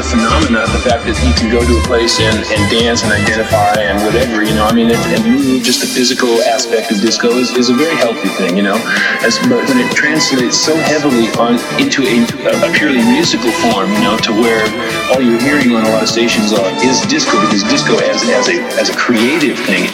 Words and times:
A 0.00 0.02
phenomenon. 0.02 0.64
The 0.72 0.80
fact 0.80 1.04
that 1.04 1.16
you 1.20 1.32
can 1.36 1.52
go 1.52 1.60
to 1.60 1.74
a 1.76 1.84
place 1.84 2.20
and, 2.24 2.40
and 2.48 2.60
dance 2.72 3.04
and 3.04 3.12
identify 3.12 3.76
and 3.76 4.00
whatever, 4.00 4.40
you 4.40 4.56
know, 4.56 4.64
I 4.64 4.72
mean, 4.72 4.88
it, 4.88 4.96
and 5.12 5.20
move, 5.28 5.60
just 5.62 5.84
the 5.84 5.86
physical 5.86 6.40
aspect 6.48 6.88
of 6.88 7.04
disco 7.04 7.28
is, 7.36 7.52
is 7.52 7.68
a 7.68 7.76
very 7.76 7.94
healthy 8.00 8.32
thing, 8.40 8.56
you 8.56 8.64
know. 8.64 8.80
As, 9.20 9.36
but 9.44 9.60
when 9.68 9.76
it 9.76 9.92
translates 9.92 10.56
so 10.56 10.72
heavily 10.88 11.28
on 11.36 11.60
into 11.76 12.08
a, 12.08 12.24
a 12.24 12.68
purely 12.72 13.04
musical 13.04 13.52
form, 13.60 13.92
you 13.92 14.00
know, 14.00 14.16
to 14.24 14.32
where 14.32 14.64
all 15.12 15.20
you're 15.20 15.40
hearing 15.40 15.76
on 15.76 15.84
a 15.84 15.90
lot 15.92 16.02
of 16.02 16.08
stations 16.08 16.56
are, 16.56 16.72
is 16.80 17.04
disco 17.12 17.36
because 17.44 17.62
disco 17.68 18.00
as, 18.00 18.24
as 18.32 18.48
a 18.48 18.56
as 18.80 18.88
a 18.88 18.96
creative 18.96 19.58
thing 19.68 19.84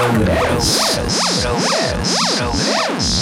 Progress. 0.00 1.42
Progress. 1.42 2.38
Progress. 2.38 3.19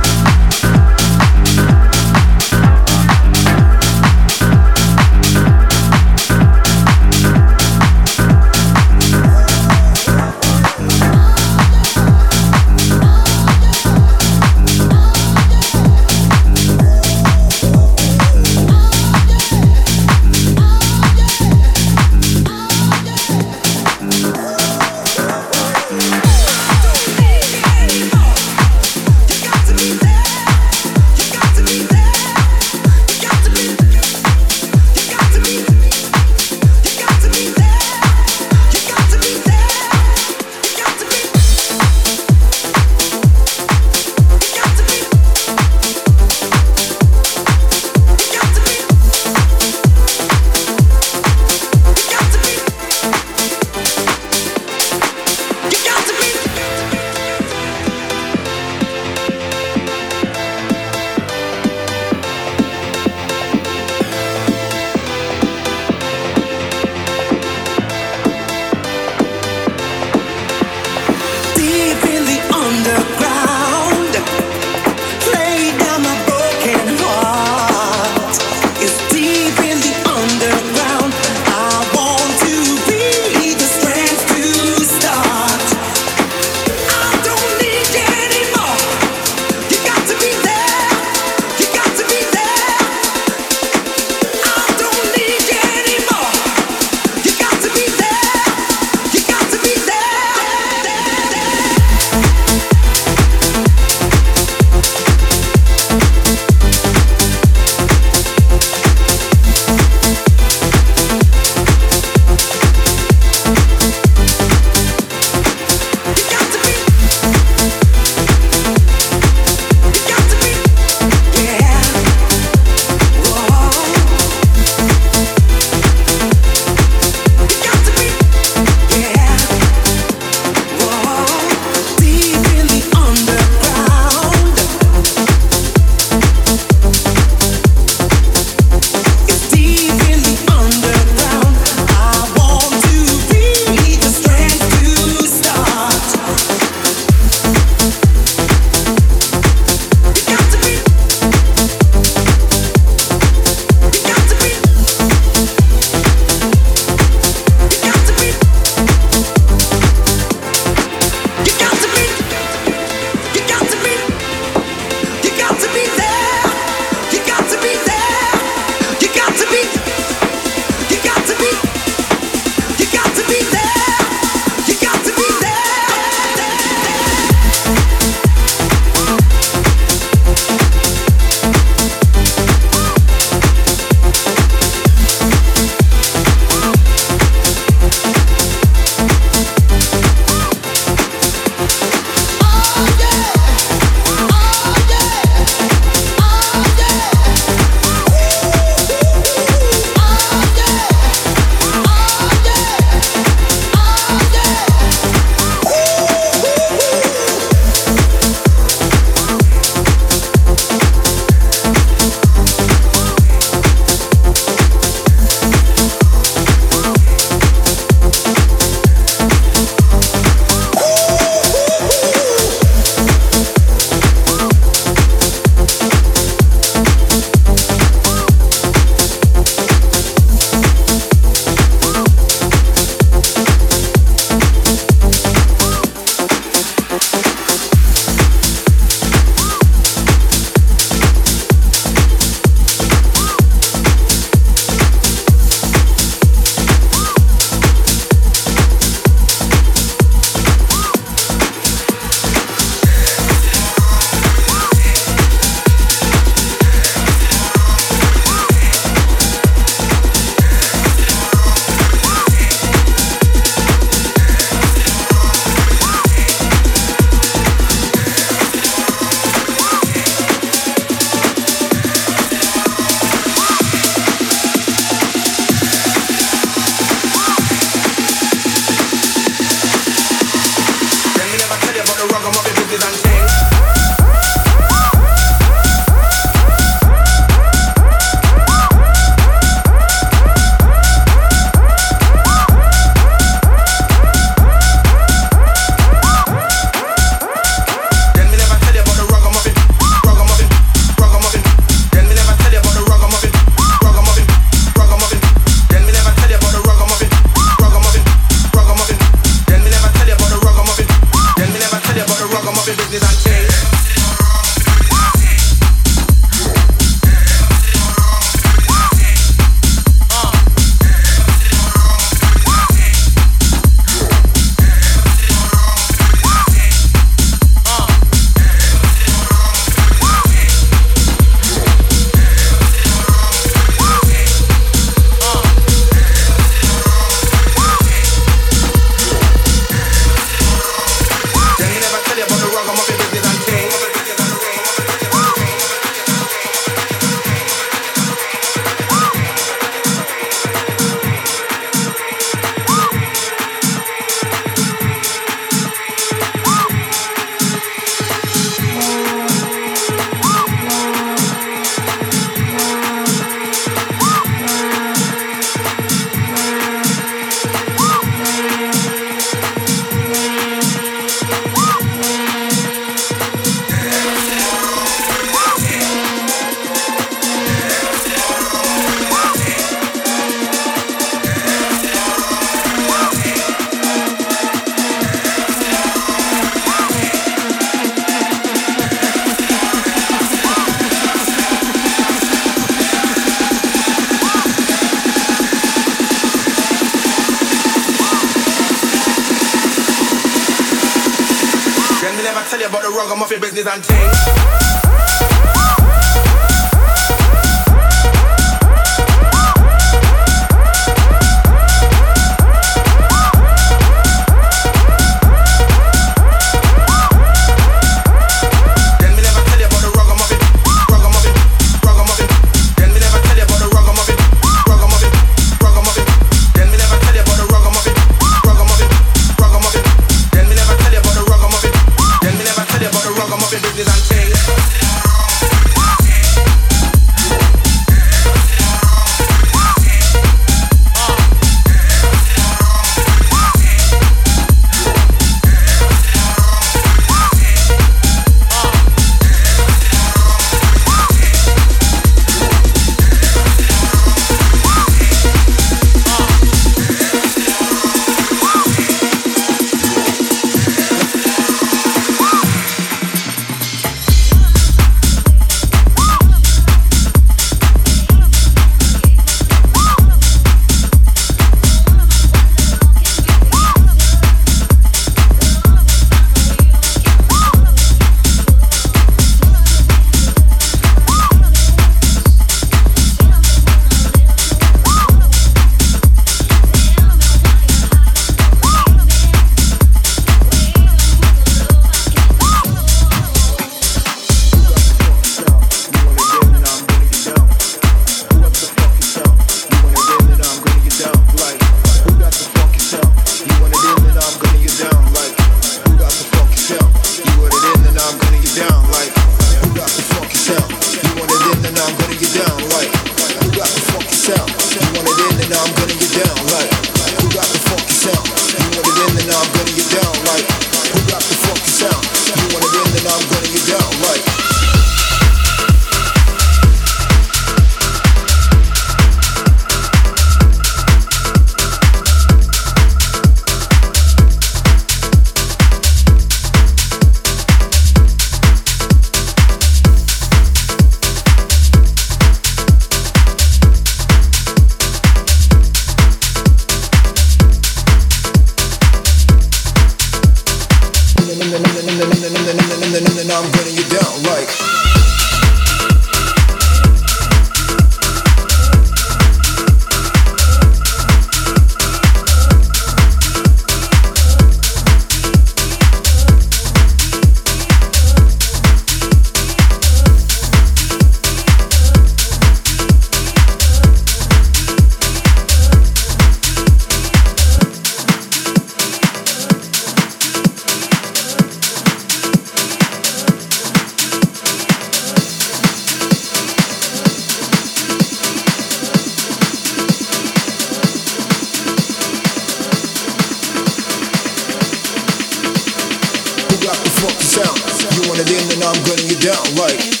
I'm 598.63 598.83
gunning 598.83 599.09
you 599.09 599.15
down 599.17 599.55
like. 599.55 600.00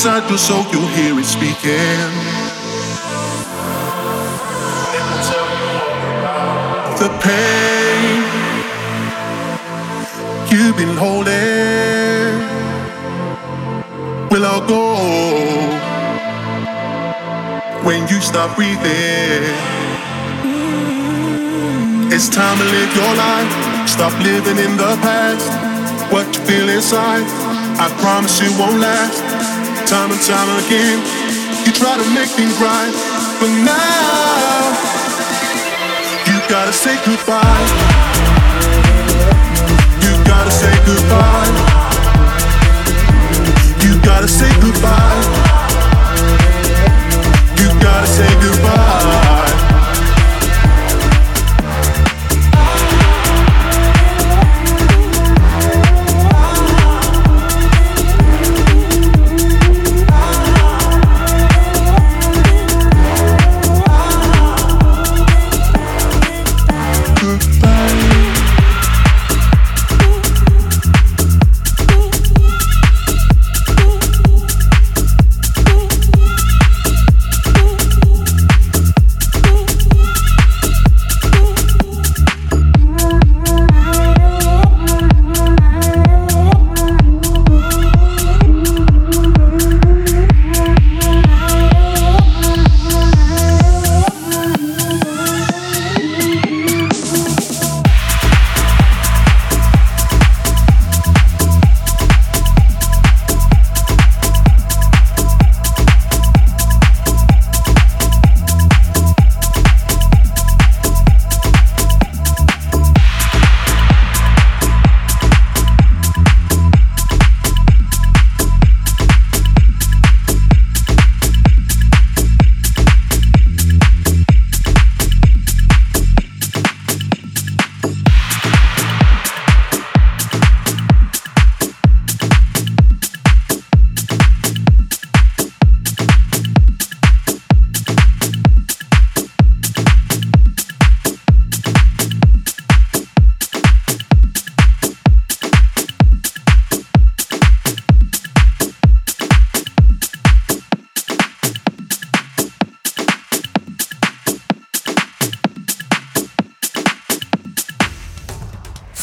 Inside 0.00 0.26
your 0.30 0.38
soul, 0.38 0.64
you'll 0.72 0.88
hear 0.96 1.18
it 1.18 1.26
speaking. 1.26 2.08
The 6.96 7.10
pain 7.20 8.22
you've 10.50 10.74
been 10.78 10.96
holding 10.96 12.32
will 14.30 14.46
all 14.46 14.66
go 14.66 14.96
when 17.84 18.08
you 18.08 18.22
stop 18.22 18.56
breathing. 18.56 19.52
It's 22.10 22.30
time 22.30 22.56
to 22.56 22.64
live 22.64 22.96
your 22.96 23.14
life. 23.16 23.86
Stop 23.86 24.14
living 24.24 24.56
in 24.56 24.78
the 24.78 24.96
past. 25.04 25.44
What 26.10 26.26
you 26.34 26.40
feel 26.46 26.70
inside, 26.70 27.26
I 27.78 27.94
promise 28.00 28.40
you 28.40 28.50
won't 28.58 28.80
last 28.80 29.29
time 29.90 30.12
and 30.12 30.22
time 30.22 30.48
again. 30.66 31.02
You 31.66 31.72
try 31.72 31.98
to 31.98 32.06
make 32.14 32.28
things 32.38 32.54
right, 32.62 32.92
but 33.40 33.50
now 33.66 34.70
you 36.30 36.38
gotta 36.48 36.72
say 36.72 36.94
goodbye. 37.04 37.66
You 40.04 40.12
gotta 40.30 40.52
say 40.52 40.72
goodbye. 40.86 41.50
You 43.82 44.00
gotta 44.02 44.28
say 44.28 44.50
goodbye. 44.60 45.22
You 47.58 47.68
gotta 47.82 48.06
say 48.06 48.30
goodbye. 48.40 48.89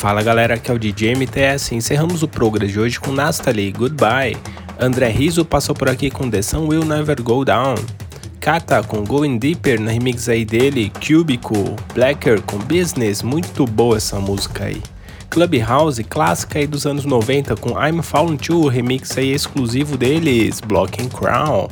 Fala 0.08 0.24
galera, 0.24 0.54
aqui 0.54 0.72
é 0.72 0.74
o 0.74 0.80
DJ 0.80 1.16
MTS. 1.16 1.76
Encerramos 1.76 2.24
o 2.24 2.30
programa 2.30 2.72
de 2.72 2.80
hoje 2.80 2.98
com 2.98 3.12
Nastali, 3.12 3.74
Goodbye. 3.74 4.38
André 4.80 5.10
Riso 5.10 5.44
passou 5.44 5.76
por 5.76 5.90
aqui 5.90 6.10
com 6.10 6.30
The 6.30 6.42
Sun 6.42 6.66
Will 6.66 6.86
Never 6.86 7.22
Go 7.22 7.44
Down. 7.44 7.76
Kata 8.40 8.82
com 8.84 9.04
Going 9.04 9.38
Deeper 9.38 9.82
na 9.82 9.92
remix 9.92 10.30
aí 10.30 10.46
dele, 10.46 10.90
Cubicle, 11.06 11.76
Blacker 11.94 12.42
com 12.42 12.58
Business, 12.58 13.22
muito 13.22 13.66
boa 13.66 13.98
essa 13.98 14.18
música 14.18 14.64
aí. 14.64 14.82
Clubhouse, 15.30 16.02
clássica 16.06 16.60
aí 16.60 16.68
dos 16.68 16.86
anos 16.86 17.04
90 17.04 17.58
com 17.58 17.72
I'm 17.72 18.02
Falling 18.02 18.38
To, 18.38 18.70
remix 18.70 19.18
aí 19.18 19.34
exclusivo 19.34 19.98
deles, 19.98 20.62
Blocking 20.62 21.10
Crown. 21.10 21.68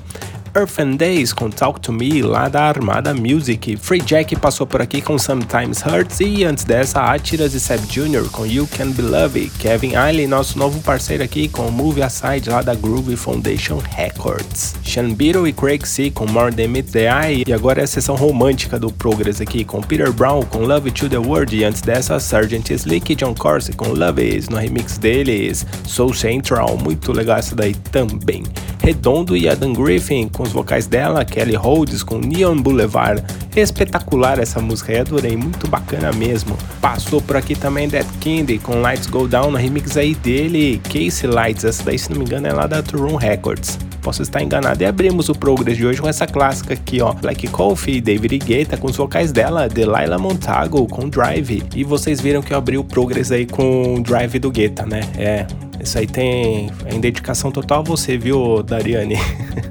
Earth 0.56 0.80
and 0.80 0.96
Days 0.96 1.34
com 1.34 1.50
Talk 1.50 1.82
to 1.82 1.92
Me 1.92 2.22
lá 2.22 2.48
da 2.48 2.64
Armada 2.64 3.14
Music. 3.14 3.76
Free 3.76 4.00
Jack 4.00 4.36
passou 4.38 4.66
por 4.66 4.82
aqui 4.82 5.02
com 5.02 5.20
Sometimes 5.20 5.86
Hurts 5.86 6.22
e 6.22 6.46
antes 6.46 6.64
dessa 6.64 7.02
Atiras 7.02 7.54
e 7.54 7.60
Seb 7.60 7.86
Jr. 7.88 8.30
com 8.32 8.46
You 8.46 8.66
Can 8.68 8.92
Be 8.92 9.02
Loved. 9.02 9.52
Kevin 9.60 9.96
Eiley, 9.96 10.28
nosso 10.28 10.58
novo 10.58 10.80
parceiro 10.82 11.24
aqui 11.24 11.50
com 11.50 11.70
Move 11.70 12.02
Aside 12.02 12.50
lá 12.50 12.62
da 12.62 12.74
Groove 12.74 13.18
Foundation 13.18 13.82
Records. 13.96 14.76
Sean 14.84 15.14
Beatle 15.14 15.48
e 15.48 15.54
Craig 15.54 15.86
C 15.86 16.10
com 16.10 16.26
More 16.26 16.56
Than 16.56 16.70
Meet 16.70 16.92
the 16.92 17.10
Eye 17.10 17.44
e 17.46 17.52
agora 17.52 17.82
é 17.82 17.84
a 17.84 17.88
sessão 17.88 18.16
romântica 18.16 18.80
do 18.80 18.90
Progress 18.92 19.42
aqui 19.42 19.66
com 19.66 19.82
Peter 19.82 20.14
Brown 20.14 20.44
com 20.44 20.60
Love 20.60 20.90
to 20.92 21.10
the 21.10 21.18
World 21.18 21.54
e 21.54 21.66
antes 21.66 21.82
dessa 21.82 22.16
Sgt. 22.16 22.74
Slick 22.74 23.12
e 23.12 23.16
John 23.16 23.36
Corsi 23.36 23.74
com 23.74 23.90
Love 23.90 24.24
Is 24.24 24.48
no 24.48 24.58
remix 24.58 24.98
deles. 24.98 25.66
Soul 25.86 26.14
Central, 26.14 26.78
muito 26.78 27.12
legal 27.12 27.40
essa 27.40 27.56
daí 27.56 27.74
também. 27.92 28.44
Redondo 28.86 29.36
e 29.36 29.50
Adam 29.50 29.74
Griffin 29.74 30.28
com 30.28 30.44
os 30.44 30.52
vocais 30.52 30.86
dela, 30.86 31.26
Kelly 31.26 31.56
Rhodes 31.56 32.04
com 32.04 32.20
Neon 32.20 32.56
Boulevard. 32.62 33.24
Espetacular 33.56 34.38
essa 34.38 34.62
música 34.62 34.92
aí, 34.92 35.00
adorei, 35.00 35.36
muito 35.36 35.68
bacana 35.68 36.14
mesmo. 36.14 36.56
Passou 36.80 37.20
por 37.20 37.36
aqui 37.36 37.56
também 37.56 37.90
Dead 37.90 38.06
Candy 38.24 38.60
com 38.60 38.82
Lights 38.82 39.08
Go 39.08 39.28
Down, 39.28 39.50
na 39.50 39.58
remix 39.58 39.98
aí 39.98 40.14
dele, 40.14 40.80
Casey 40.84 41.28
Lights, 41.28 41.66
essa 41.66 41.82
daí 41.82 41.98
se 41.98 42.12
não 42.12 42.20
me 42.20 42.26
engano 42.26 42.46
é 42.46 42.54
lá 42.54 42.68
da 42.68 42.84
True 42.84 43.18
Records. 43.18 43.80
Posso 44.06 44.22
estar 44.22 44.40
enganado. 44.44 44.84
E 44.84 44.86
abrimos 44.86 45.30
o 45.30 45.34
Progress 45.34 45.76
de 45.76 45.84
hoje 45.84 46.00
com 46.00 46.08
essa 46.08 46.28
clássica 46.28 46.76
aqui, 46.76 47.02
ó. 47.02 47.12
Black 47.12 47.48
Coffee, 47.48 48.00
David 48.00 48.38
Guetta 48.38 48.78
com 48.78 48.86
os 48.86 48.96
vocais 48.96 49.32
dela, 49.32 49.68
Delilah 49.68 50.20
Montago 50.20 50.86
com 50.86 51.10
Drive. 51.10 51.64
E 51.76 51.84
vocês 51.84 52.22
viram 52.22 52.44
que 52.44 52.54
eu 52.54 52.58
abri 52.60 52.78
o 52.78 52.84
Progress 52.84 53.32
aí 53.32 53.48
com 53.48 53.96
o 53.96 54.04
Drive 54.04 54.38
do 54.38 54.52
Guetta, 54.52 54.86
né? 54.86 55.02
É, 55.18 55.48
isso 55.82 55.98
aí 55.98 56.06
tem 56.06 56.70
em 56.86 57.00
dedicação 57.00 57.50
total 57.50 57.80
a 57.80 57.82
você, 57.82 58.16
viu, 58.16 58.62
Dariane? 58.62 59.18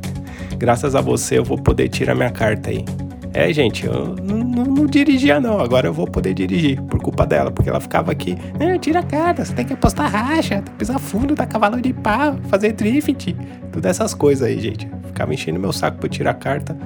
Graças 0.59 0.97
a 0.97 1.01
você 1.01 1.39
eu 1.39 1.45
vou 1.45 1.57
poder 1.57 1.89
tirar 1.89 2.17
minha 2.17 2.31
carta 2.31 2.71
aí. 2.71 2.85
É, 3.33 3.53
gente, 3.53 3.87
eu 3.87 4.17
não, 4.21 4.44
não, 4.55 4.65
não, 4.65 4.87
dirigia 4.87 5.41
não, 5.41 5.59
agora 5.61 5.89
eu 5.89 5.93
vou 5.93 6.07
poder 6.07 6.35
dirigir 6.35 6.81
por 6.83 7.01
culpa 7.01 7.27
dela, 7.27 7.51
porque 7.51 7.69
ela 7.69 7.81
ficava 7.81 8.13
aqui, 8.13 8.37
eh, 8.61 8.79
tira 8.79 9.01
a 9.01 9.03
carta, 9.03 9.45
você 9.45 9.53
tem 9.53 9.65
que 9.65 9.73
apostar 9.73 10.11
racha, 10.11 10.57
tem 10.57 10.65
que 10.65 10.79
pisar 10.79 10.99
fundo, 10.99 11.35
dar 11.35 11.47
cavalo 11.47 11.81
de 11.81 11.93
pau, 11.93 12.37
fazer 12.49 12.73
drift, 12.73 13.37
todas 13.73 13.91
essas 13.91 14.15
coisas 14.15 14.47
aí, 14.47 14.61
gente. 14.61 14.89
Ficava 15.07 15.33
enchendo 15.33 15.61
meu 15.61 15.73
saco 15.73 15.99
pra 15.99 16.07
eu 16.07 16.11
tirar 16.11 16.33
a 16.33 16.35
carta. 16.35 16.77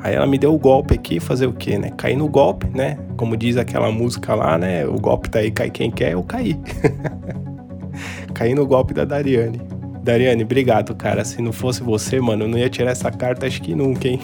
Aí 0.00 0.14
ela 0.14 0.26
me 0.26 0.38
deu 0.38 0.54
o 0.54 0.58
golpe 0.58 0.94
aqui, 0.94 1.18
fazer 1.18 1.46
o 1.46 1.52
quê, 1.52 1.78
né? 1.78 1.90
Cair 1.96 2.16
no 2.16 2.28
golpe, 2.28 2.66
né? 2.74 2.98
Como 3.16 3.36
diz 3.36 3.56
aquela 3.56 3.90
música 3.90 4.34
lá, 4.34 4.58
né? 4.58 4.86
O 4.86 5.00
golpe 5.00 5.30
tá 5.30 5.38
aí, 5.38 5.50
cai 5.50 5.70
quem 5.70 5.90
quer, 5.90 6.12
eu 6.12 6.22
caí. 6.22 6.58
caí 8.34 8.54
no 8.54 8.66
golpe 8.66 8.92
da 8.92 9.04
Dariane. 9.04 9.60
Dariane, 10.02 10.44
obrigado, 10.44 10.94
cara. 10.94 11.24
Se 11.24 11.40
não 11.40 11.52
fosse 11.52 11.82
você, 11.82 12.20
mano, 12.20 12.44
eu 12.44 12.48
não 12.48 12.58
ia 12.58 12.68
tirar 12.68 12.90
essa 12.90 13.10
carta, 13.10 13.46
acho 13.46 13.60
que 13.62 13.74
nunca, 13.74 14.06
hein? 14.06 14.20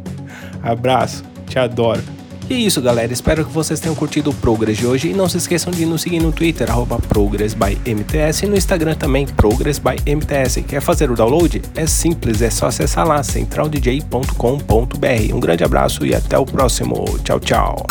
Abraço, 0.62 1.24
te 1.46 1.58
adoro. 1.58 2.02
E 2.48 2.54
é 2.54 2.58
isso, 2.58 2.80
galera. 2.82 3.12
Espero 3.12 3.44
que 3.44 3.50
vocês 3.50 3.80
tenham 3.80 3.94
curtido 3.94 4.30
o 4.30 4.34
Progress 4.34 4.78
de 4.78 4.86
hoje. 4.86 5.10
E 5.10 5.14
não 5.14 5.28
se 5.28 5.38
esqueçam 5.38 5.72
de 5.72 5.86
nos 5.86 6.02
seguir 6.02 6.20
no 6.20 6.32
Twitter, 6.32 6.68
ProgressByMTS, 7.08 8.42
e 8.42 8.46
no 8.46 8.56
Instagram 8.56 8.94
também, 8.94 9.26
ProgressByMTS. 9.26 10.62
Quer 10.66 10.80
fazer 10.80 11.10
o 11.10 11.14
download? 11.14 11.62
É 11.74 11.86
simples, 11.86 12.42
é 12.42 12.50
só 12.50 12.66
acessar 12.66 13.06
lá, 13.06 13.22
centraldj.com.br. 13.22 15.34
Um 15.34 15.40
grande 15.40 15.64
abraço 15.64 16.04
e 16.04 16.14
até 16.14 16.38
o 16.38 16.44
próximo. 16.44 17.04
Tchau, 17.24 17.40
tchau. 17.40 17.86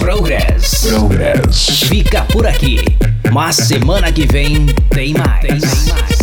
Progress. 0.00 0.88
Progress. 0.88 1.86
Fica 1.86 2.24
por 2.24 2.46
aqui. 2.46 2.78
Mas 3.32 3.56
semana 3.56 4.10
que 4.10 4.26
vem 4.26 4.66
tem 4.90 5.12
mais. 5.12 5.40
Tem 5.40 5.60
mais. 5.92 6.17